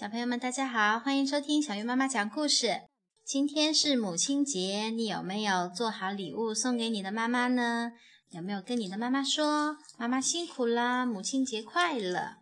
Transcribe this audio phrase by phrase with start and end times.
[0.00, 2.84] 小朋友们，大家好，欢迎收听小鱼妈妈讲故事。
[3.22, 7.92] 今天是母亲节，你有没有做好礼物送给你的妈妈呢？
[8.30, 12.36] 有没有跟你的妈妈说“妈妈辛苦了，母亲节快乐”？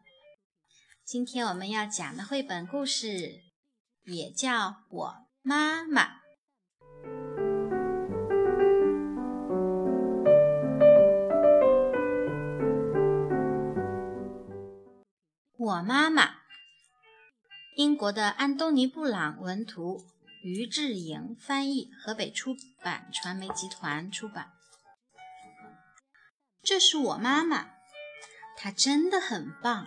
[1.04, 3.40] 今天我们要讲的绘本故事
[4.04, 4.50] 也叫
[4.90, 6.04] 《我妈妈》。
[15.56, 16.37] 我妈妈。
[17.79, 20.05] 英国的安东尼·布朗文图，
[20.43, 24.51] 于志颖翻译，河北出版传媒集团出版。
[26.61, 27.68] 这是我妈妈，
[28.57, 29.87] 她真的很棒。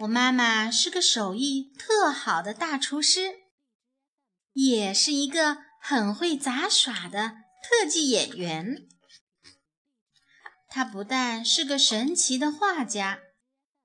[0.00, 3.44] 我妈妈是个手艺特好的大厨师，
[4.52, 8.86] 也是一个很会杂耍的特技演员。
[10.68, 13.20] 她不但是个神奇的画家。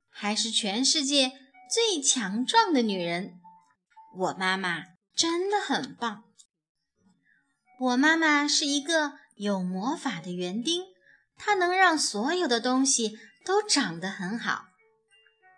[0.09, 1.31] 还是全世界
[1.71, 3.39] 最强壮的女人，
[4.17, 4.83] 我妈妈
[5.15, 6.23] 真的很棒。
[7.79, 10.83] 我妈妈是一个有魔法的园丁，
[11.37, 14.65] 她能让所有的东西都长得很好。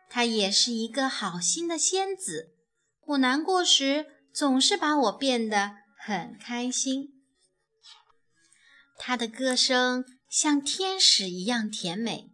[0.10, 2.54] 她也是一个好心的仙子，
[3.08, 7.24] 我难过时总是把我变得很开心。
[8.98, 12.30] 她的歌声像天使一样甜美。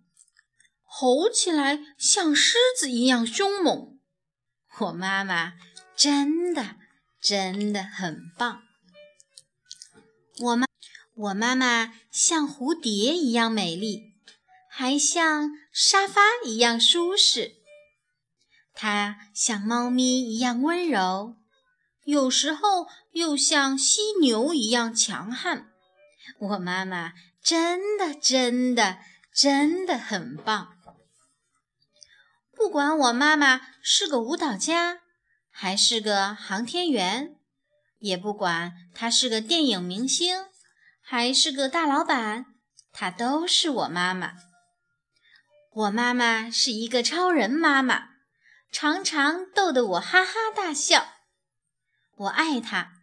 [0.99, 3.99] 吼起来像狮子一样凶猛，
[4.79, 5.53] 我妈妈
[5.95, 6.75] 真的
[7.21, 8.63] 真的很棒。
[10.39, 10.65] 我妈
[11.13, 14.15] 我妈妈像蝴蝶一样美丽，
[14.71, 17.57] 还像沙发一样舒适。
[18.73, 21.35] 她像猫咪一样温柔，
[22.05, 25.69] 有时候又像犀牛一样强悍。
[26.39, 28.97] 我妈妈真的真的
[29.31, 30.73] 真的很棒。
[32.57, 35.01] 不管我妈妈是个舞蹈家，
[35.51, 37.35] 还是个航天员，
[37.99, 40.47] 也不管她是个电影明星，
[40.99, 42.47] 还是个大老板，
[42.91, 44.33] 她都是我妈妈。
[45.71, 48.09] 我妈妈是一个超人妈妈，
[48.71, 51.07] 常常逗得我哈哈大笑。
[52.15, 52.93] 我爱她，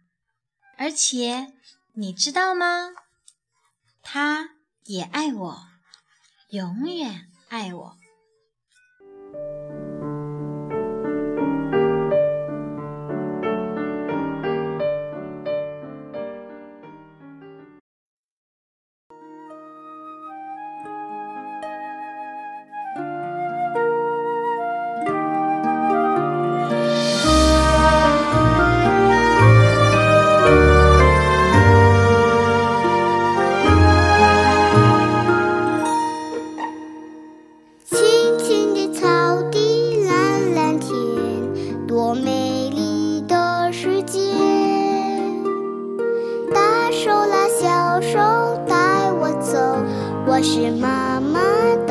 [0.77, 1.53] 而且
[1.93, 2.89] 你知道吗？
[4.03, 4.49] 她
[4.83, 5.67] 也爱我，
[6.49, 7.97] 永远爱我。
[48.01, 48.17] 手
[48.67, 49.57] 带我走。
[50.27, 51.84] 我是妈妈。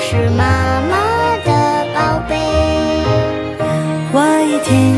[0.00, 1.50] 是妈妈的
[1.92, 2.34] 宝贝，
[4.12, 4.16] 我
[4.48, 4.97] 一天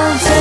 [0.00, 0.39] 到最